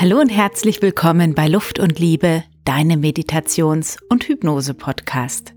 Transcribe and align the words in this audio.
Hallo 0.00 0.18
und 0.18 0.30
herzlich 0.30 0.80
willkommen 0.80 1.34
bei 1.34 1.46
Luft 1.46 1.78
und 1.78 1.98
Liebe, 1.98 2.42
deinem 2.64 3.02
Meditations- 3.02 3.98
und 4.08 4.24
Hypnose-Podcast. 4.24 5.52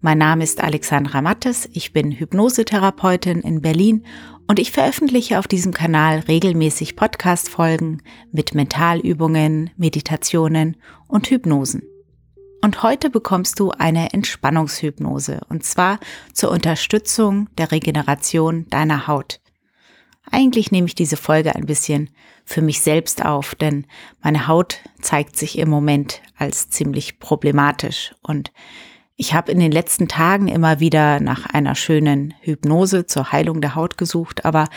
Mein 0.00 0.18
Name 0.18 0.44
ist 0.44 0.62
Alexandra 0.62 1.22
Mattes, 1.22 1.68
ich 1.72 1.92
bin 1.92 2.12
Hypnosetherapeutin 2.12 3.40
in 3.40 3.60
Berlin 3.60 4.04
und 4.46 4.60
ich 4.60 4.70
veröffentliche 4.70 5.40
auf 5.40 5.48
diesem 5.48 5.74
Kanal 5.74 6.20
regelmäßig 6.20 6.94
Podcast-Folgen 6.94 8.00
mit 8.30 8.54
Mentalübungen, 8.54 9.70
Meditationen 9.76 10.76
und 11.08 11.28
Hypnosen. 11.28 11.82
Und 12.62 12.84
heute 12.84 13.10
bekommst 13.10 13.58
du 13.58 13.72
eine 13.72 14.12
Entspannungshypnose 14.12 15.40
und 15.48 15.64
zwar 15.64 15.98
zur 16.32 16.52
Unterstützung 16.52 17.48
der 17.58 17.72
Regeneration 17.72 18.68
deiner 18.70 19.08
Haut. 19.08 19.40
Eigentlich 20.30 20.70
nehme 20.70 20.86
ich 20.86 20.94
diese 20.94 21.16
Folge 21.16 21.54
ein 21.54 21.66
bisschen 21.66 22.10
für 22.44 22.62
mich 22.62 22.80
selbst 22.80 23.24
auf, 23.24 23.54
denn 23.54 23.86
meine 24.22 24.46
Haut 24.46 24.80
zeigt 25.00 25.36
sich 25.36 25.58
im 25.58 25.68
Moment 25.68 26.22
als 26.36 26.70
ziemlich 26.70 27.18
problematisch 27.18 28.14
und 28.22 28.52
ich 29.20 29.34
habe 29.34 29.50
in 29.50 29.58
den 29.58 29.72
letzten 29.72 30.06
Tagen 30.06 30.46
immer 30.46 30.78
wieder 30.78 31.18
nach 31.18 31.46
einer 31.46 31.74
schönen 31.74 32.34
Hypnose 32.40 33.06
zur 33.06 33.32
Heilung 33.32 33.60
der 33.60 33.74
Haut 33.74 33.98
gesucht, 33.98 34.44
aber 34.44 34.68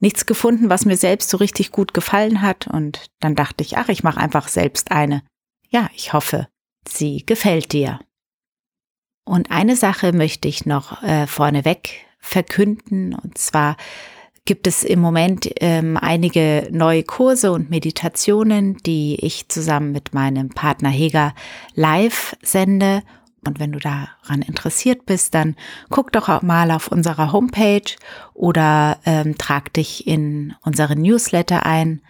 nichts 0.00 0.24
gefunden, 0.24 0.70
was 0.70 0.86
mir 0.86 0.96
selbst 0.96 1.28
so 1.28 1.36
richtig 1.36 1.72
gut 1.72 1.92
gefallen 1.92 2.40
hat 2.40 2.66
und 2.66 3.06
dann 3.20 3.34
dachte 3.34 3.62
ich, 3.62 3.76
ach, 3.76 3.88
ich 3.88 4.02
mache 4.02 4.18
einfach 4.18 4.48
selbst 4.48 4.90
eine. 4.90 5.22
Ja, 5.68 5.90
ich 5.94 6.14
hoffe, 6.14 6.48
sie 6.88 7.24
gefällt 7.26 7.72
dir. 7.72 8.00
Und 9.24 9.50
eine 9.50 9.76
Sache 9.76 10.12
möchte 10.12 10.48
ich 10.48 10.64
noch 10.64 11.02
äh, 11.02 11.26
vorneweg 11.26 12.06
verkünden, 12.18 13.14
und 13.14 13.36
zwar 13.36 13.76
gibt 14.44 14.66
es 14.66 14.82
im 14.82 15.00
Moment 15.00 15.48
ähm, 15.60 15.96
einige 15.96 16.68
neue 16.70 17.04
Kurse 17.04 17.52
und 17.52 17.70
Meditationen, 17.70 18.76
die 18.78 19.16
ich 19.20 19.48
zusammen 19.48 19.92
mit 19.92 20.14
meinem 20.14 20.48
Partner 20.48 20.90
Heger 20.90 21.34
live 21.74 22.36
sende. 22.42 23.02
Und 23.46 23.58
wenn 23.60 23.72
du 23.72 23.78
daran 23.78 24.42
interessiert 24.42 25.06
bist, 25.06 25.34
dann 25.34 25.56
guck 25.90 26.12
doch 26.12 26.28
auch 26.28 26.42
mal 26.42 26.70
auf 26.70 26.88
unserer 26.88 27.32
Homepage 27.32 27.96
oder 28.34 28.98
ähm, 29.04 29.36
trag 29.38 29.72
dich 29.72 30.06
in 30.06 30.54
unsere 30.62 30.96
Newsletter 30.96 31.66
ein 31.66 32.02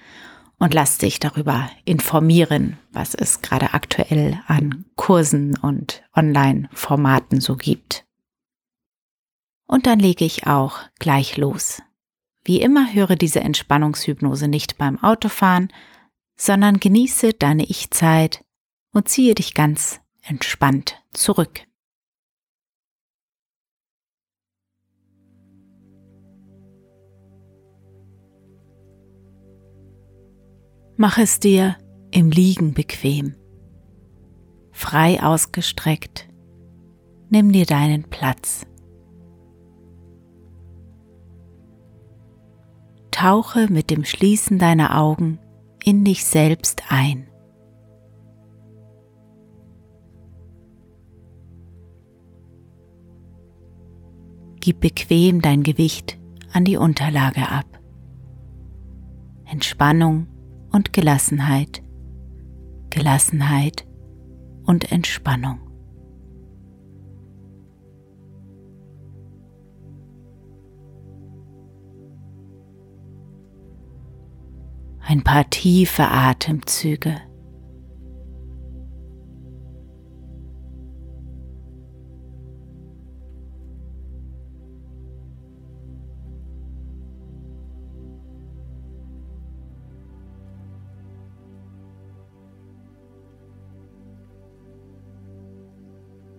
und 0.59 0.75
lass 0.75 0.99
dich 0.99 1.21
darüber 1.21 1.71
informieren, 1.85 2.79
was 2.93 3.15
es 3.15 3.43
gerade 3.43 3.75
aktuell 3.75 4.41
an 4.47 4.85
Kursen 4.95 5.57
und 5.59 6.03
Online-Formaten 6.15 7.41
so 7.41 7.57
gibt. 7.57 8.05
Und 9.67 9.87
dann 9.87 9.99
lege 9.99 10.25
ich 10.25 10.47
auch 10.47 10.79
gleich 10.99 11.37
los. 11.37 11.83
Wie 12.45 12.61
immer 12.61 12.93
höre 12.93 13.17
diese 13.17 13.41
Entspannungshypnose 13.41 14.49
nicht 14.49 14.77
beim 14.79 15.03
Autofahren, 15.03 15.73
sondern 16.37 16.81
genieße 16.81 17.35
deine 17.35 17.65
Ich-Zeit 17.65 18.45
und 18.93 19.09
ziehe 19.09 19.35
dich 19.35 19.55
ganz 19.55 20.01
entspannt 20.23 21.01
zurück. 21.13 21.61
Mach 30.97 31.19
es 31.19 31.41
dir 31.41 31.79
im 32.11 32.31
Liegen 32.31 32.75
bequem, 32.75 33.35
frei 34.73 35.23
ausgestreckt. 35.23 36.29
Nimm 37.31 37.51
dir 37.51 37.67
deinen 37.67 38.05
Platz. 38.05 38.67
Tauche 43.13 43.71
mit 43.71 43.91
dem 43.91 44.05
Schließen 44.05 44.59
deiner 44.59 44.99
Augen 44.99 45.39
in 45.85 46.05
dich 46.05 46.25
selbst 46.25 46.83
ein. 46.89 47.29
Gib 54.61 54.81
bequem 54.81 55.43
dein 55.43 55.63
Gewicht 55.63 56.19
an 56.53 56.65
die 56.65 56.77
Unterlage 56.77 57.49
ab. 57.49 57.67
Entspannung 59.45 60.29
und 60.71 60.93
Gelassenheit, 60.93 61.83
Gelassenheit 62.91 63.87
und 64.65 64.93
Entspannung. 64.93 65.72
Ein 75.13 75.23
paar 75.23 75.51
tiefe 75.51 76.09
Atemzüge. 76.09 77.21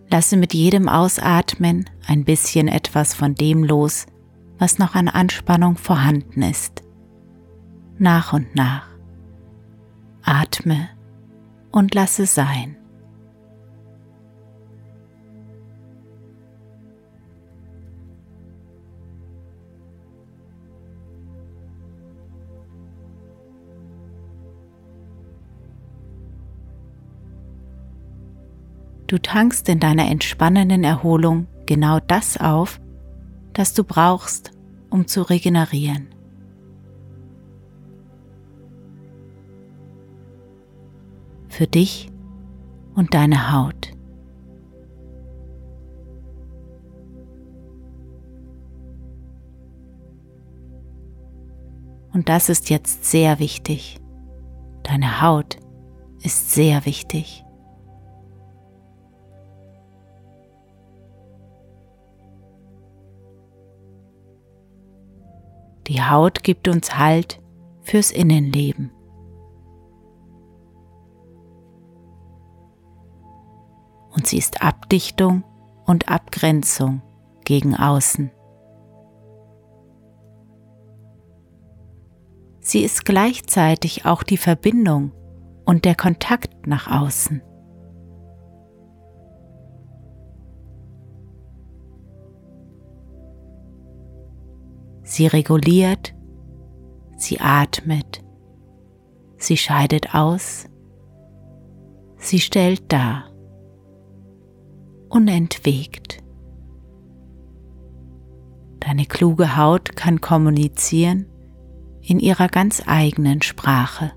Lasse 0.09 0.35
mit 0.35 0.55
jedem 0.55 0.89
Ausatmen 0.89 1.87
ein 2.07 2.23
bisschen 2.23 2.67
etwas 2.67 3.13
von 3.13 3.35
dem 3.35 3.63
los, 3.63 4.07
was 4.57 4.79
noch 4.79 4.95
an 4.95 5.09
Anspannung 5.09 5.77
vorhanden 5.77 6.41
ist 6.41 6.82
nach 7.97 8.33
und 8.33 8.55
nach. 8.55 8.87
Atme 10.23 10.89
und 11.71 11.93
lasse 11.93 12.25
sein. 12.25 12.77
Du 29.07 29.19
tankst 29.19 29.69
in 29.69 29.79
deiner 29.79 30.09
entspannenden 30.09 30.83
Erholung 30.83 31.45
genau 31.67 31.99
das 31.99 32.37
auf, 32.37 32.81
das 33.53 33.75
du 33.75 33.83
brauchst, 33.83 34.51
um 34.89 35.05
zu 35.05 35.21
regenerieren. 35.21 36.12
Für 41.53 41.67
dich 41.67 42.09
und 42.95 43.13
deine 43.13 43.53
Haut. 43.53 43.91
Und 52.11 52.29
das 52.29 52.49
ist 52.49 52.69
jetzt 52.69 53.05
sehr 53.05 53.39
wichtig. 53.39 53.99
Deine 54.83 55.21
Haut 55.21 55.57
ist 56.21 56.51
sehr 56.51 56.85
wichtig. 56.85 57.43
Die 65.87 66.01
Haut 66.01 66.43
gibt 66.43 66.67
uns 66.67 66.97
Halt 66.97 67.41
fürs 67.81 68.11
Innenleben. 68.11 68.91
Und 74.13 74.27
sie 74.27 74.37
ist 74.37 74.61
Abdichtung 74.61 75.43
und 75.85 76.09
Abgrenzung 76.09 77.01
gegen 77.43 77.75
außen. 77.75 78.31
Sie 82.61 82.83
ist 82.83 83.05
gleichzeitig 83.05 84.05
auch 84.05 84.23
die 84.23 84.37
Verbindung 84.37 85.11
und 85.65 85.83
der 85.85 85.95
Kontakt 85.95 86.65
nach 86.65 86.87
außen. 86.89 87.41
Sie 95.03 95.27
reguliert, 95.27 96.15
sie 97.17 97.39
atmet, 97.41 98.23
sie 99.37 99.57
scheidet 99.57 100.15
aus, 100.15 100.69
sie 102.17 102.39
stellt 102.39 102.91
dar 102.91 103.32
unentwegt. 105.13 106.23
Deine 108.79 109.05
kluge 109.05 109.55
Haut 109.55 109.95
kann 109.95 110.21
kommunizieren 110.21 111.27
in 112.01 112.19
ihrer 112.19 112.47
ganz 112.47 112.83
eigenen 112.85 113.41
Sprache, 113.41 114.11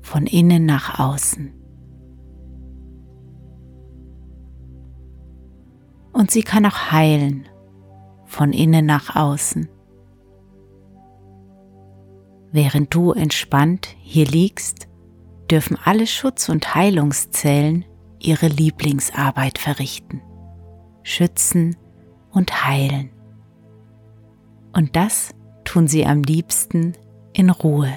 von 0.00 0.26
innen 0.26 0.64
nach 0.64 0.98
außen. 0.98 1.52
Und 6.12 6.30
sie 6.30 6.42
kann 6.42 6.64
auch 6.64 6.92
heilen, 6.92 7.48
von 8.24 8.52
innen 8.52 8.86
nach 8.86 9.16
außen. 9.16 9.68
Während 12.52 12.94
du 12.94 13.12
entspannt 13.12 13.88
hier 13.98 14.26
liegst, 14.26 14.88
dürfen 15.50 15.76
alle 15.82 16.06
Schutz- 16.06 16.48
und 16.48 16.74
Heilungszellen 16.74 17.84
ihre 18.24 18.48
Lieblingsarbeit 18.48 19.58
verrichten, 19.58 20.22
schützen 21.02 21.76
und 22.30 22.64
heilen. 22.64 23.10
Und 24.72 24.96
das 24.96 25.34
tun 25.64 25.86
sie 25.86 26.06
am 26.06 26.22
liebsten 26.22 26.94
in 27.32 27.50
Ruhe. 27.50 27.92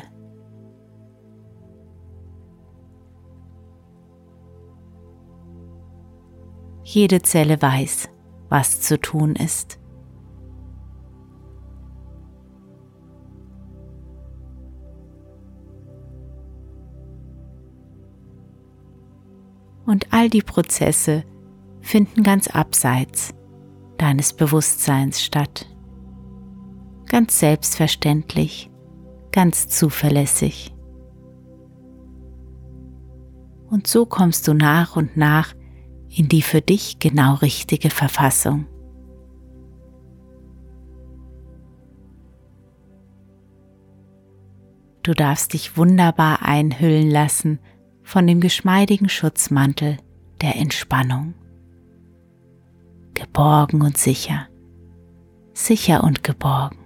Jede 6.84 7.22
Zelle 7.22 7.62
weiß, 7.62 8.10
was 8.50 8.82
zu 8.82 9.00
tun 9.00 9.36
ist. 9.36 9.80
Und 19.86 20.12
all 20.12 20.30
die 20.30 20.42
Prozesse 20.42 21.24
finden 21.82 22.24
ganz 22.24 22.48
abseits 22.48 23.34
deines 23.98 24.34
Bewusstseins 24.34 25.24
statt. 25.24 25.68
Ganz 27.08 27.40
selbstverständlich, 27.40 28.72
ganz 29.32 29.68
zuverlässig. 29.68 30.74
Und 33.70 33.88
so 33.88 34.06
kommst 34.06 34.48
du 34.48 34.54
nach 34.54 34.96
und 34.96 35.18
nach 35.18 35.54
in 36.10 36.30
die 36.30 36.42
für 36.42 36.62
dich 36.62 37.00
genau 37.00 37.36
richtige 37.36 37.90
Verfassung. 37.90 38.68
Du 45.04 45.14
darfst 45.14 45.54
dich 45.54 45.78
wunderbar 45.78 46.42
einhüllen 46.42 47.12
lassen 47.12 47.60
von 48.06 48.28
dem 48.28 48.40
geschmeidigen 48.40 49.10
Schutzmantel 49.10 49.98
der 50.42 50.56
Entspannung. 50.56 51.34
Geborgen 53.16 53.82
und 53.82 53.98
sicher, 53.98 54.48
sicher 55.54 56.04
und 56.04 56.24
geborgen. 56.24 56.78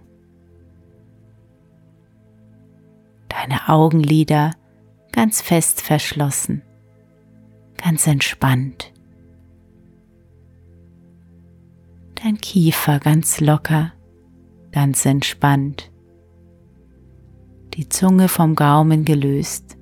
Deine 3.27 3.67
Augenlider 3.67 4.51
ganz 5.11 5.41
fest 5.41 5.81
verschlossen, 5.81 6.61
ganz 7.77 8.07
entspannt. 8.07 8.93
Dein 12.15 12.37
Kiefer 12.37 12.99
ganz 12.99 13.41
locker, 13.41 13.91
ganz 14.71 15.05
entspannt. 15.05 15.91
Die 17.73 17.89
Zunge 17.89 18.29
vom 18.29 18.55
Gaumen 18.55 19.03
gelöst 19.03 19.78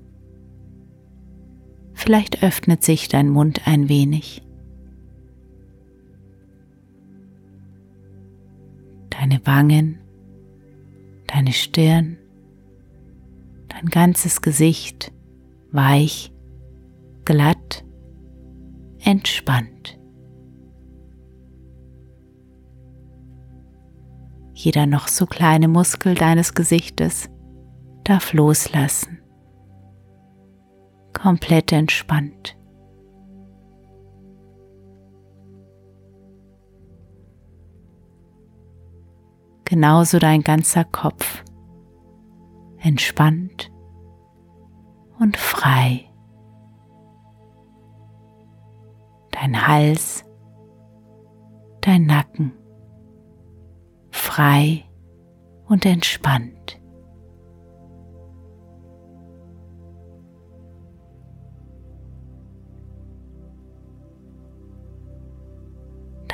Vielleicht 2.08 2.42
öffnet 2.42 2.86
sich 2.86 3.10
dein 3.10 3.28
Mund 3.28 3.68
ein 3.68 3.90
wenig. 3.90 4.42
Deine 9.10 9.46
Wangen, 9.46 10.00
deine 11.28 11.52
Stirn, 11.52 12.18
dein 13.68 13.88
ganzes 13.88 14.42
Gesicht 14.42 15.12
weich, 15.74 16.32
glatt, 17.26 17.84
entspannt. 19.00 20.00
Jeder 24.54 24.86
noch 24.86 25.10
so 25.10 25.26
kleine 25.26 25.68
Muskel 25.68 26.16
deines 26.16 26.54
Gesichtes 26.54 27.30
darf 28.06 28.32
loslassen 28.32 29.18
komplett 31.18 31.72
entspannt. 31.72 32.56
Genauso 39.66 40.20
dein 40.20 40.44
ganzer 40.44 40.86
Kopf, 40.86 41.44
entspannt 42.78 43.72
und 45.20 45.36
frei. 45.36 46.06
Dein 49.32 49.68
Hals, 49.68 50.24
dein 51.82 52.06
Nacken, 52.06 52.54
frei 54.12 54.86
und 55.66 55.86
entspannt. 55.86 56.57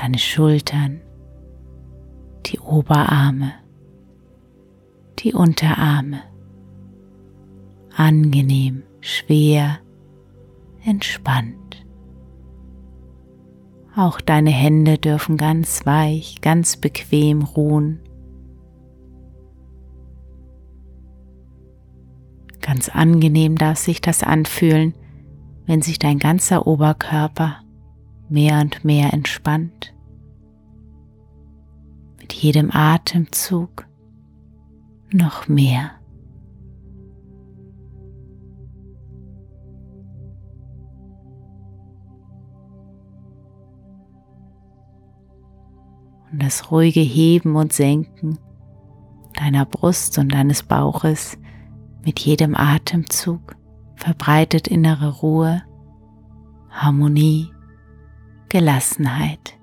Deine 0.04 0.20
Schultern, 0.20 1.00
die 2.46 2.60
Oberarme, 2.60 3.54
die 5.20 5.34
Unterarme. 5.34 6.20
Angenehm, 7.96 8.84
schwer, 9.00 9.80
entspannt. 10.84 11.86
Auch 13.96 14.20
deine 14.20 14.50
Hände 14.50 14.98
dürfen 14.98 15.38
ganz 15.38 15.86
weich, 15.86 16.42
ganz 16.42 16.76
bequem 16.76 17.42
ruhen. 17.42 18.02
Ganz 22.60 22.90
angenehm 22.90 23.58
darf 23.58 23.78
sich 23.78 24.02
das 24.02 24.22
anfühlen, 24.22 24.96
wenn 25.66 25.82
sich 25.82 25.98
dein 25.98 26.20
ganzer 26.20 26.68
Oberkörper 26.68 27.63
mehr 28.30 28.62
und 28.62 28.84
mehr 28.84 29.14
entspannt 29.14 29.94
mit 32.20 32.34
jedem 32.34 32.72
Atemzug 32.72 33.86
noch 35.12 35.48
mehr. 35.48 35.92
Und 46.32 46.42
das 46.42 46.72
ruhige 46.72 47.02
Heben 47.02 47.56
und 47.56 47.74
Senken 47.74 48.40
deiner 49.36 49.66
Brust 49.66 50.18
und 50.18 50.34
deines 50.34 50.64
Bauches 50.64 51.38
mit 52.04 52.20
jedem 52.20 52.56
Atemzug 52.56 53.56
verbreitet 53.96 54.68
innere 54.68 55.10
Ruhe, 55.20 55.62
Harmonie, 56.70 57.52
Gelassenheit. 58.54 59.58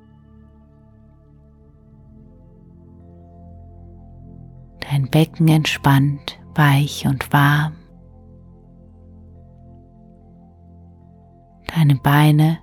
dein 4.91 5.09
Becken 5.09 5.49
entspannt, 5.49 6.41
weich 6.55 7.07
und 7.07 7.33
warm. 7.33 7.75
Deine 11.75 11.95
Beine 11.97 12.59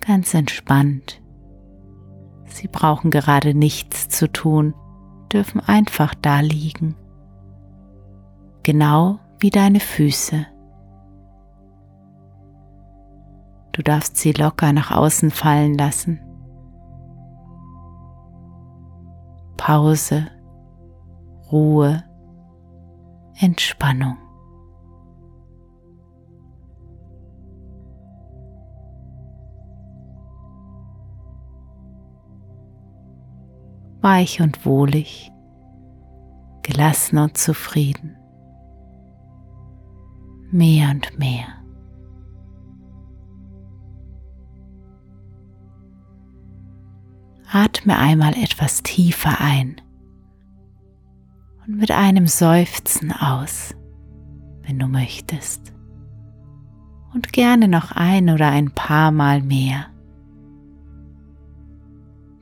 ganz 0.00 0.34
entspannt. 0.34 1.22
Sie 2.44 2.68
brauchen 2.68 3.10
gerade 3.10 3.54
nichts 3.54 4.08
zu 4.08 4.30
tun, 4.30 4.74
dürfen 5.32 5.60
einfach 5.60 6.14
da 6.14 6.40
liegen. 6.40 6.94
Genau 8.62 9.18
wie 9.38 9.50
deine 9.50 9.80
Füße. 9.80 10.46
Du 13.72 13.82
darfst 13.82 14.18
sie 14.18 14.32
locker 14.32 14.72
nach 14.72 14.90
außen 14.90 15.30
fallen 15.30 15.74
lassen. 15.74 16.20
Pause 19.56 20.26
Ruhe, 21.50 22.02
Entspannung. 23.38 24.16
Weich 34.00 34.40
und 34.40 34.66
wohlig, 34.66 35.30
gelassen 36.62 37.18
und 37.18 37.38
zufrieden. 37.38 38.16
Mehr 40.50 40.90
und 40.90 41.18
mehr. 41.18 41.61
Atme 47.54 47.98
einmal 47.98 48.32
etwas 48.32 48.82
tiefer 48.82 49.38
ein 49.38 49.78
und 51.66 51.76
mit 51.76 51.90
einem 51.90 52.26
Seufzen 52.26 53.12
aus, 53.12 53.74
wenn 54.62 54.78
du 54.78 54.86
möchtest. 54.86 55.74
Und 57.12 57.34
gerne 57.34 57.68
noch 57.68 57.92
ein 57.92 58.30
oder 58.30 58.48
ein 58.48 58.70
paar 58.70 59.12
Mal 59.12 59.42
mehr. 59.42 59.88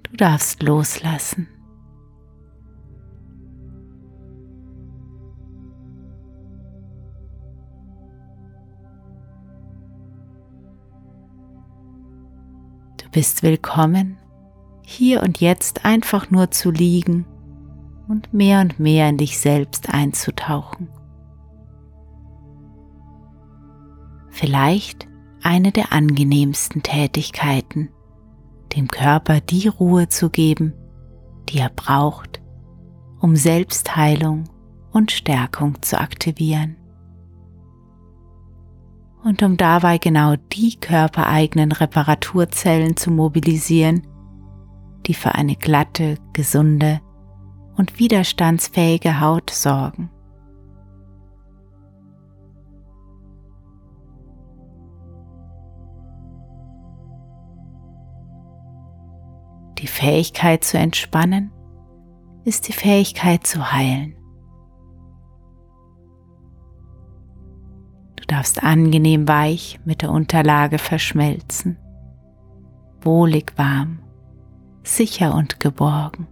Du 0.04 0.16
darfst 0.16 0.62
loslassen. 0.62 1.48
Du 13.02 13.10
bist 13.10 13.42
willkommen 13.42 14.16
hier 14.82 15.22
und 15.22 15.40
jetzt 15.40 15.84
einfach 15.84 16.30
nur 16.30 16.50
zu 16.50 16.70
liegen 16.70 17.26
und 18.08 18.34
mehr 18.34 18.60
und 18.60 18.80
mehr 18.80 19.08
in 19.08 19.18
dich 19.18 19.38
selbst 19.38 19.92
einzutauchen. 19.92 20.88
Vielleicht 24.30 25.06
eine 25.42 25.72
der 25.72 25.92
angenehmsten 25.92 26.82
Tätigkeiten, 26.82 27.90
dem 28.76 28.88
Körper 28.88 29.40
die 29.40 29.68
Ruhe 29.68 30.08
zu 30.08 30.30
geben, 30.30 30.74
die 31.48 31.58
er 31.58 31.70
braucht, 31.70 32.40
um 33.20 33.36
Selbstheilung 33.36 34.44
und 34.92 35.10
Stärkung 35.10 35.80
zu 35.82 36.00
aktivieren. 36.00 36.76
Und 39.22 39.42
um 39.42 39.56
dabei 39.56 39.98
genau 39.98 40.36
die 40.52 40.76
körpereigenen 40.76 41.72
Reparaturzellen 41.72 42.96
zu 42.96 43.10
mobilisieren, 43.10 44.06
die 45.06 45.14
für 45.14 45.34
eine 45.34 45.56
glatte, 45.56 46.18
gesunde 46.32 47.00
und 47.76 47.98
widerstandsfähige 47.98 49.20
Haut 49.20 49.50
sorgen. 49.50 50.10
Die 59.78 59.86
Fähigkeit 59.86 60.62
zu 60.62 60.76
entspannen 60.76 61.50
ist 62.44 62.68
die 62.68 62.72
Fähigkeit 62.72 63.46
zu 63.46 63.72
heilen. 63.72 64.14
Du 68.16 68.26
darfst 68.26 68.62
angenehm 68.62 69.26
weich 69.26 69.80
mit 69.86 70.02
der 70.02 70.10
Unterlage 70.10 70.76
verschmelzen, 70.76 71.78
wohlig 73.00 73.54
warm, 73.56 74.00
sicher 74.82 75.34
und 75.34 75.60
geborgen, 75.60 76.26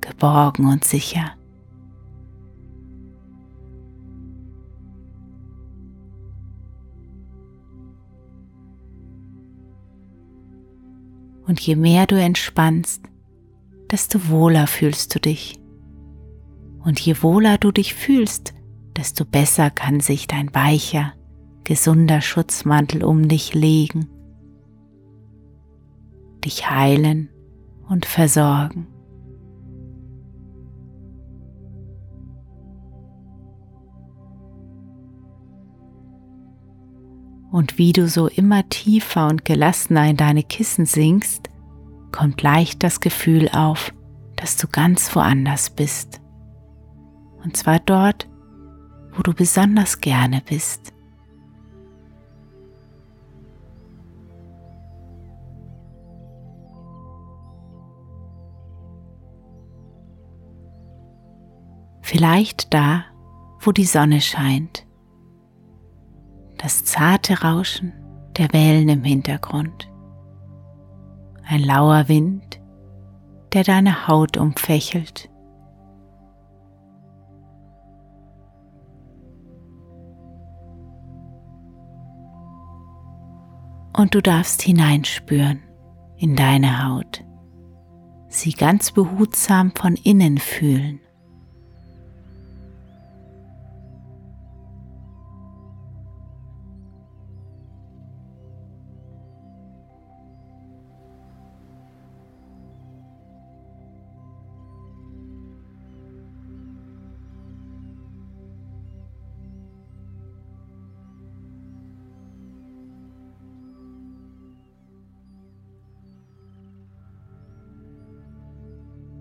geborgen 0.00 0.66
und 0.66 0.84
sicher. 0.84 1.32
Und 11.46 11.58
je 11.60 11.74
mehr 11.74 12.06
du 12.06 12.14
entspannst, 12.14 13.02
desto 13.90 14.28
wohler 14.28 14.68
fühlst 14.68 15.14
du 15.14 15.18
dich. 15.18 15.58
Und 16.84 17.00
je 17.00 17.22
wohler 17.22 17.58
du 17.58 17.72
dich 17.72 17.94
fühlst, 17.94 18.54
desto 18.96 19.24
besser 19.24 19.70
kann 19.70 19.98
sich 19.98 20.28
dein 20.28 20.54
weicher, 20.54 21.12
gesunder 21.64 22.20
Schutzmantel 22.20 23.02
um 23.02 23.26
dich 23.28 23.52
legen, 23.52 24.08
dich 26.40 26.70
heilen 26.70 27.30
und 27.88 28.06
versorgen. 28.06 28.86
Und 37.50 37.78
wie 37.78 37.92
du 37.92 38.06
so 38.08 38.28
immer 38.28 38.68
tiefer 38.68 39.26
und 39.26 39.44
gelassener 39.44 40.08
in 40.08 40.16
deine 40.16 40.44
Kissen 40.44 40.86
sinkst, 40.86 41.50
kommt 42.12 42.42
leicht 42.42 42.82
das 42.82 43.00
Gefühl 43.00 43.48
auf, 43.48 43.92
dass 44.36 44.56
du 44.56 44.68
ganz 44.68 45.14
woanders 45.16 45.70
bist. 45.70 46.20
Und 47.42 47.56
zwar 47.56 47.80
dort, 47.80 48.28
wo 49.12 49.22
du 49.22 49.34
besonders 49.34 50.00
gerne 50.00 50.42
bist. 50.48 50.92
Vielleicht 62.10 62.74
da, 62.74 63.04
wo 63.60 63.70
die 63.70 63.84
Sonne 63.84 64.20
scheint 64.20 64.84
das 66.58 66.84
zarte 66.84 67.40
Rauschen 67.42 67.92
der 68.36 68.52
Wellen 68.52 68.88
im 68.88 69.04
Hintergrund, 69.04 69.88
ein 71.44 71.62
lauer 71.62 72.08
Wind, 72.08 72.60
der 73.52 73.62
deine 73.62 74.08
Haut 74.08 74.36
umfächelt. 74.36 75.30
Und 83.96 84.16
du 84.16 84.20
darfst 84.20 84.62
hineinspüren 84.62 85.62
in 86.16 86.34
deine 86.34 86.88
Haut, 86.88 87.24
sie 88.26 88.50
ganz 88.50 88.90
behutsam 88.90 89.70
von 89.76 89.94
innen 89.94 90.38
fühlen. 90.38 90.98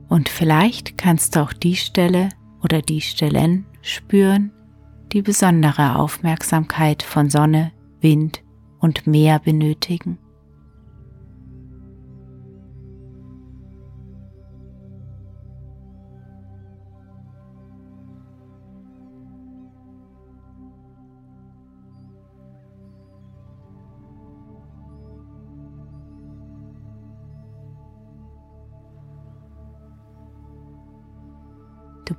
Und 0.10 0.28
vielleicht 0.28 0.98
kannst 0.98 1.36
du 1.36 1.42
auch 1.42 1.54
die 1.54 1.76
Stelle 1.76 2.30
oder 2.64 2.82
die 2.82 3.02
Stellen 3.02 3.66
spüren, 3.82 4.52
die 5.14 5.22
besondere 5.22 5.96
Aufmerksamkeit 5.96 7.04
von 7.04 7.30
Sonne, 7.30 7.72
Wind 8.02 8.44
und 8.80 9.08
Meer 9.08 9.40
benötigen. 9.40 10.18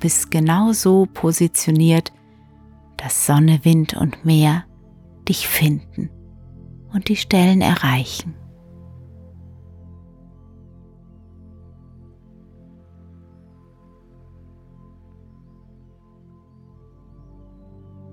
Bist 0.01 0.31
genau 0.31 0.73
so 0.73 1.07
positioniert, 1.07 2.13
dass 2.97 3.27
Sonne, 3.27 3.65
Wind 3.65 3.95
und 3.95 4.25
Meer 4.25 4.65
dich 5.29 5.47
finden 5.47 6.11
und 6.93 7.09
die 7.09 7.17
Stellen 7.17 7.61
erreichen. 7.61 8.35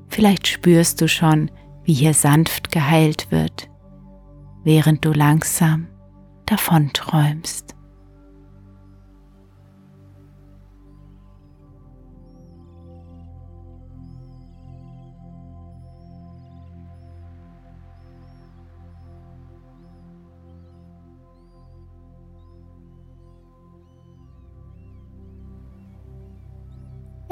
Vielleicht 0.10 0.48
spürst 0.48 1.00
du 1.02 1.08
schon, 1.08 1.52
wie 1.84 1.94
hier 1.94 2.14
sanft 2.14 2.72
geheilt 2.72 3.30
wird, 3.30 3.70
während 4.64 5.06
du 5.06 5.12
langsam 5.12 5.88
davon 6.46 6.92
träumst. 6.92 7.77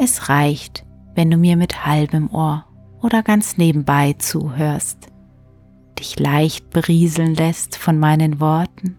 Es 0.07 0.29
reicht, 0.29 0.85
wenn 1.15 1.31
du 1.31 1.38
mir 1.38 1.57
mit 1.57 1.83
halbem 1.88 2.29
Ohr 2.29 2.67
oder 3.01 3.24
ganz 3.24 3.57
nebenbei 3.57 4.13
zuhörst, 4.13 5.07
dich 5.97 6.19
leicht 6.19 6.69
berieseln 6.69 7.33
lässt 7.33 7.75
von 7.75 7.97
meinen 7.97 8.39
Worten, 8.39 8.97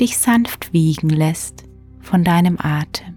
dich 0.00 0.18
sanft 0.18 0.72
wiegen 0.72 1.08
lässt 1.08 1.68
von 2.00 2.24
deinem 2.24 2.58
Atem. 2.58 3.14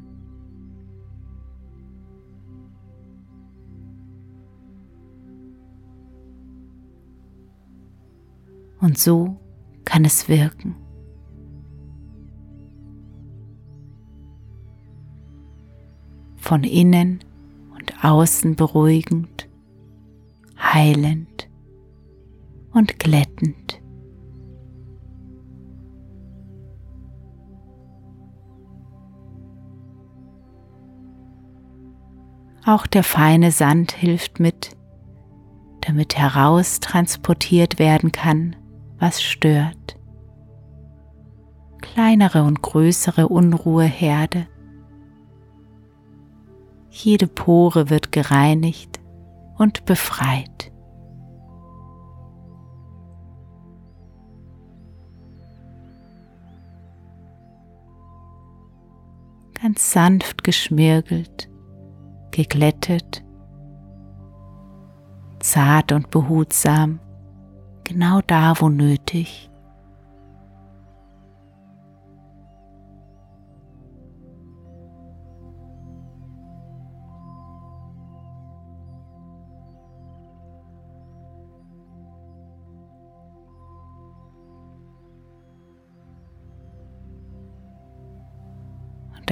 Und 8.80 9.00
so 9.00 9.40
kann 9.86 10.06
es 10.06 10.30
wirken. 10.30 10.76
von 16.46 16.64
innen 16.64 17.24
und 17.74 18.06
außen 18.06 18.56
beruhigend, 18.56 19.50
heilend 20.60 21.50
und 22.72 23.00
glättend. 23.00 23.82
Auch 32.64 32.86
der 32.86 33.04
feine 33.04 33.52
Sand 33.52 33.94
hilft 33.94 34.40
mit, 34.40 34.78
damit 35.82 36.16
heraus 36.16 36.80
transportiert 36.80 37.80
werden 37.80 38.12
kann, 38.12 38.56
was 39.00 39.24
stört. 39.24 40.00
Kleinere 41.82 42.44
und 42.44 42.62
größere 42.62 43.30
Unruheherde 43.30 44.46
jede 46.98 47.28
Pore 47.28 47.90
wird 47.90 48.14
gereinigt 48.14 49.02
und 49.58 49.84
befreit. 49.84 50.72
Ganz 59.62 59.92
sanft 59.92 60.46
geschmirgelt, 60.46 61.50
geglättet 62.32 63.26
zart 65.46 65.92
und 65.92 66.10
behutsam, 66.10 67.00
genau 67.84 68.22
da, 68.26 68.54
wo 68.60 68.70
nötig. 68.70 69.50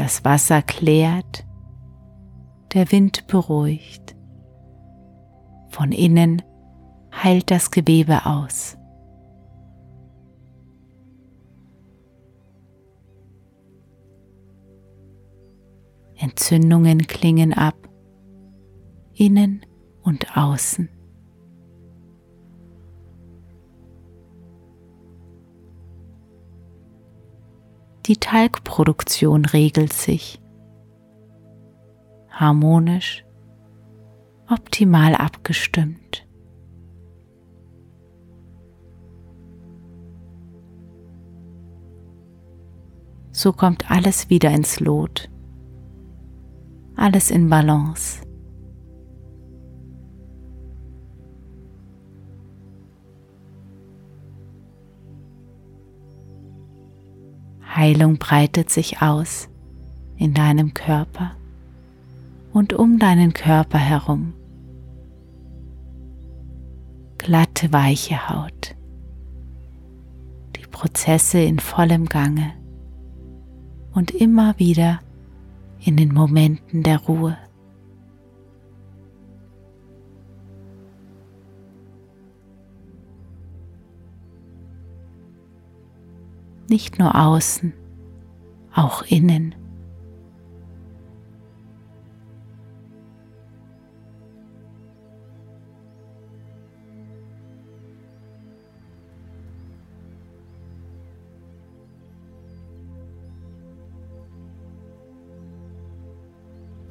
Das 0.04 0.26
Wasser 0.26 0.62
klärt, 0.62 1.46
der 2.74 2.92
Wind 2.92 3.26
beruhigt. 3.28 4.18
Von 5.70 5.94
innen 5.94 6.42
heilt 7.14 7.50
das 7.50 7.72
Gewebe 7.72 8.26
aus. 8.26 8.78
Entzündungen 16.16 17.08
klingen 17.08 17.54
ab, 17.54 17.78
innen 19.14 19.66
und 20.02 20.36
außen. 20.36 20.90
Die 28.06 28.18
Talgproduktion 28.18 29.46
regelt 29.46 29.94
sich 29.94 30.42
harmonisch 32.30 33.24
optimal 34.50 35.16
abgestimmt. 35.16 36.28
So 43.32 43.52
kommt 43.52 43.90
alles 43.90 44.30
wieder 44.30 44.52
ins 44.52 44.80
Lot, 44.80 45.30
alles 46.96 47.32
in 47.32 47.50
Balance. 47.50 48.23
Heilung 57.84 58.18
breitet 58.18 58.70
sich 58.70 59.02
aus 59.02 59.50
in 60.16 60.34
deinem 60.34 60.74
Körper 60.74 61.32
und 62.54 62.72
um 62.72 62.98
deinen 62.98 63.34
Körper 63.34 63.78
herum. 63.78 64.32
Glatte, 67.18 67.74
weiche 67.74 68.30
Haut. 68.30 68.78
Die 70.56 70.66
Prozesse 70.66 71.40
in 71.40 71.60
vollem 71.60 72.06
Gange 72.06 72.54
und 73.94 74.12
immer 74.12 74.58
wieder 74.58 75.02
in 75.84 75.98
den 75.98 76.14
Momenten 76.14 76.84
der 76.84 77.00
Ruhe. 77.00 77.38
Nicht 86.74 86.98
nur 86.98 87.14
außen, 87.14 87.72
auch 88.74 89.04
innen. 89.04 89.54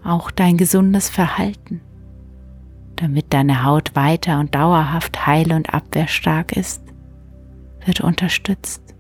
auch 0.05 0.31
dein 0.31 0.57
gesundes 0.59 1.09
Verhalten, 1.09 1.81
damit 2.95 3.33
deine 3.33 3.65
Haut 3.65 3.97
weiter 3.97 4.39
und 4.39 4.55
dauerhaft 4.55 5.27
heil 5.27 5.53
und 5.53 5.75
abwehrstark 5.75 6.57
ist, 6.57 6.83
wird 7.85 8.01
unterstützt. 8.01 8.92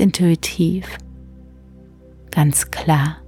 Intuitiv, 0.00 0.98
ganz 2.30 2.70
klar, 2.70 3.18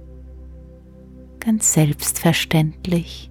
ganz 1.39 1.73
selbstverständlich 1.73 3.29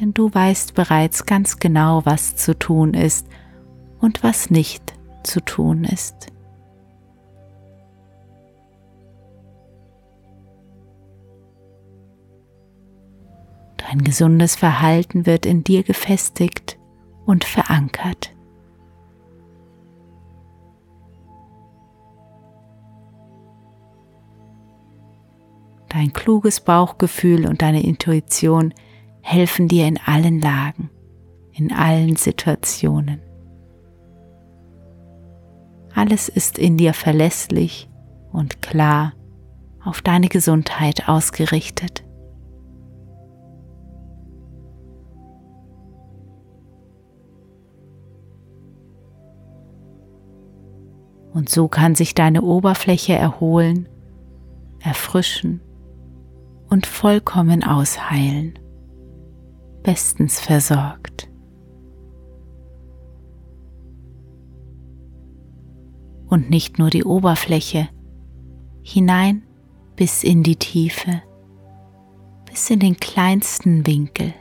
denn 0.00 0.12
du 0.12 0.32
weißt 0.32 0.74
bereits 0.74 1.26
ganz 1.26 1.58
genau, 1.58 2.04
was 2.04 2.36
zu 2.36 2.58
tun 2.58 2.94
ist 2.94 3.26
und 4.00 4.22
was 4.22 4.50
nicht 4.50 4.94
zu 5.22 5.40
tun 5.40 5.84
ist. 5.84 6.26
Dein 13.76 14.02
gesundes 14.02 14.56
Verhalten 14.56 15.26
wird 15.26 15.46
in 15.46 15.62
dir 15.62 15.82
gefestigt 15.82 16.78
und 17.24 17.44
verankert. 17.44 18.35
Dein 25.96 26.12
kluges 26.12 26.60
Bauchgefühl 26.60 27.46
und 27.46 27.62
deine 27.62 27.82
Intuition 27.82 28.74
helfen 29.22 29.66
dir 29.66 29.88
in 29.88 29.98
allen 30.04 30.42
Lagen, 30.42 30.90
in 31.52 31.72
allen 31.72 32.16
Situationen. 32.16 33.22
Alles 35.94 36.28
ist 36.28 36.58
in 36.58 36.76
dir 36.76 36.92
verlässlich 36.92 37.88
und 38.30 38.60
klar 38.60 39.14
auf 39.82 40.02
deine 40.02 40.28
Gesundheit 40.28 41.08
ausgerichtet. 41.08 42.04
Und 51.32 51.48
so 51.48 51.68
kann 51.68 51.94
sich 51.94 52.14
deine 52.14 52.42
Oberfläche 52.42 53.14
erholen, 53.14 53.88
erfrischen 54.80 55.62
und 56.68 56.86
vollkommen 56.86 57.64
ausheilen 57.64 58.58
bestens 59.86 60.40
versorgt. 60.40 61.30
Und 66.26 66.50
nicht 66.50 66.80
nur 66.80 66.90
die 66.90 67.04
Oberfläche, 67.04 67.88
hinein 68.82 69.44
bis 69.94 70.24
in 70.24 70.42
die 70.42 70.56
Tiefe, 70.56 71.22
bis 72.46 72.68
in 72.68 72.80
den 72.80 72.96
kleinsten 72.96 73.86
Winkel. 73.86 74.34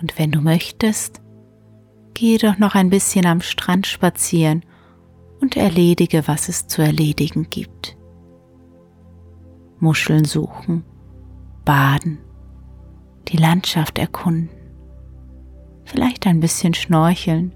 Und 0.00 0.18
wenn 0.18 0.30
du 0.30 0.40
möchtest, 0.40 1.22
geh 2.14 2.38
doch 2.38 2.58
noch 2.58 2.74
ein 2.74 2.90
bisschen 2.90 3.26
am 3.26 3.40
Strand 3.40 3.86
spazieren 3.86 4.64
und 5.40 5.56
erledige, 5.56 6.26
was 6.26 6.48
es 6.48 6.66
zu 6.66 6.82
erledigen 6.82 7.48
gibt. 7.50 7.96
Muscheln 9.78 10.24
suchen, 10.24 10.84
baden, 11.64 12.18
die 13.28 13.36
Landschaft 13.36 13.98
erkunden, 13.98 14.48
vielleicht 15.84 16.26
ein 16.26 16.40
bisschen 16.40 16.74
schnorcheln. 16.74 17.54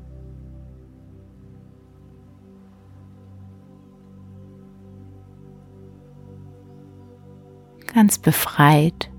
Ganz 7.92 8.18
befreit, 8.18 9.11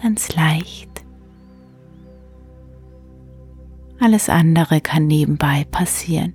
ganz 0.00 0.34
leicht. 0.36 1.03
Alles 4.04 4.28
andere 4.28 4.82
kann 4.82 5.06
nebenbei 5.06 5.64
passieren. 5.70 6.34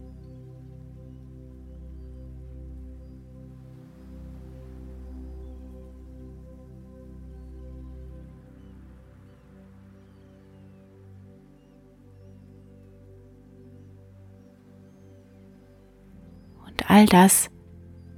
Und 16.66 16.90
all 16.90 17.06
das 17.06 17.52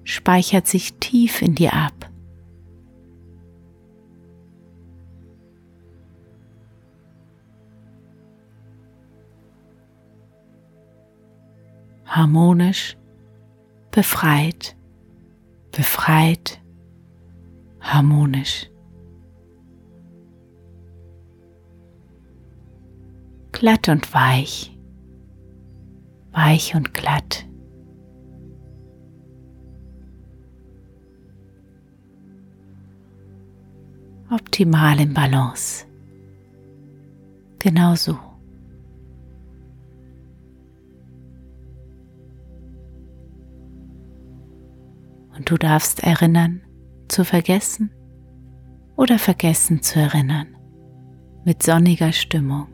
speichert 0.05 0.65
sich 0.65 0.93
tief 1.01 1.41
in 1.41 1.55
dir 1.55 1.73
ab. 1.73 2.00
Harmonisch, 12.21 12.95
befreit, 13.89 14.75
befreit, 15.71 16.61
harmonisch. 17.79 18.69
Glatt 23.51 23.89
und 23.89 24.13
weich, 24.13 24.77
weich 26.31 26.75
und 26.75 26.93
glatt. 26.93 27.47
Optimal 34.29 34.99
im 35.01 35.13
Balance. 35.13 35.85
Genauso. 37.59 38.13
Und 38.13 38.30
du 45.51 45.57
darfst 45.57 46.01
erinnern 46.01 46.61
zu 47.09 47.25
vergessen 47.25 47.91
oder 48.95 49.19
vergessen 49.19 49.81
zu 49.81 49.99
erinnern 49.99 50.55
mit 51.43 51.61
sonniger 51.61 52.13
Stimmung. 52.13 52.67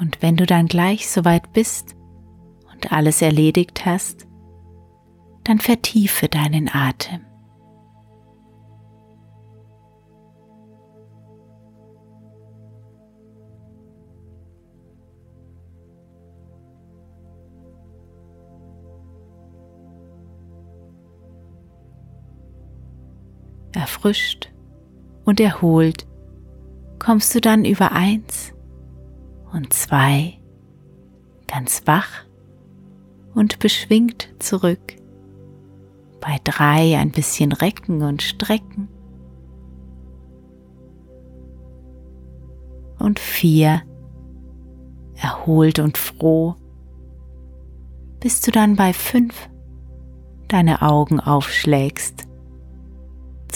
Und 0.00 0.20
wenn 0.22 0.36
du 0.36 0.44
dann 0.44 0.66
gleich 0.66 1.08
soweit 1.08 1.52
bist 1.52 1.94
und 2.72 2.90
alles 2.90 3.22
erledigt 3.22 3.86
hast, 3.86 4.26
dann 5.44 5.60
vertiefe 5.60 6.28
deinen 6.28 6.68
Atem. 6.68 7.20
Erfrischt 23.76 24.50
und 25.24 25.38
erholt 25.38 26.06
kommst 26.98 27.34
du 27.34 27.40
dann 27.40 27.64
über 27.64 27.92
eins 27.92 28.52
und 29.52 29.72
zwei 29.72 30.40
ganz 31.46 31.82
wach 31.86 32.24
und 33.34 33.58
beschwingt 33.58 34.28
zurück. 34.38 34.96
Bei 36.20 36.38
drei 36.42 36.96
ein 36.98 37.12
bisschen 37.12 37.52
recken 37.52 38.02
und 38.02 38.22
strecken. 38.22 38.88
Und 42.98 43.18
vier 43.18 43.82
erholt 45.14 45.78
und 45.78 45.98
froh, 45.98 46.56
bis 48.20 48.40
du 48.40 48.50
dann 48.50 48.74
bei 48.74 48.92
fünf 48.92 49.48
deine 50.48 50.82
Augen 50.82 51.20
aufschlägst 51.20 52.25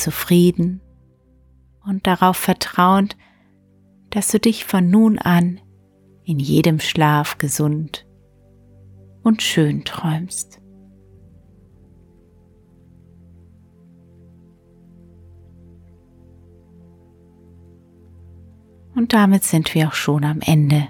zufrieden 0.03 0.81
und 1.85 2.07
darauf 2.07 2.37
vertrauend, 2.37 3.17
dass 4.11 4.29
du 4.29 4.41
dich 4.41 4.65
von 4.65 4.91
nun 4.91 5.19
an 5.19 5.61
in 6.25 6.39
jedem 6.39 6.81
Schlaf 6.81 7.39
gesund 7.39 8.07
und 9.23 9.43
schön 9.43 9.85
träumst. 9.85 10.61
Und 18.95 19.13
damit 19.13 19.45
sind 19.45 19.75
wir 19.75 19.89
auch 19.89 19.95
schon 19.95 20.25
am 20.25 20.41
Ende 20.41 20.89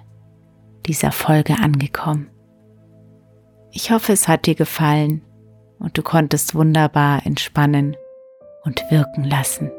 dieser 0.86 1.12
Folge 1.12 1.58
angekommen. 1.58 2.30
Ich 3.72 3.92
hoffe, 3.92 4.12
es 4.12 4.26
hat 4.26 4.46
dir 4.46 4.54
gefallen 4.54 5.22
und 5.78 5.96
du 5.96 6.02
konntest 6.02 6.54
wunderbar 6.54 7.24
entspannen 7.24 7.96
und 8.64 8.90
wirken 8.90 9.24
lassen. 9.24 9.70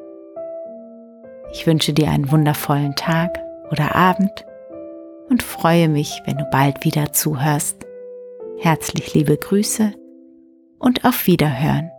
Ich 1.51 1.67
wünsche 1.67 1.93
dir 1.93 2.09
einen 2.09 2.31
wundervollen 2.31 2.95
Tag 2.95 3.39
oder 3.71 3.95
Abend 3.95 4.45
und 5.29 5.43
freue 5.43 5.89
mich, 5.89 6.21
wenn 6.25 6.37
du 6.37 6.45
bald 6.45 6.83
wieder 6.83 7.11
zuhörst. 7.13 7.85
Herzlich 8.59 9.13
liebe 9.13 9.37
Grüße 9.37 9.93
und 10.79 11.05
auf 11.05 11.27
Wiederhören. 11.27 11.91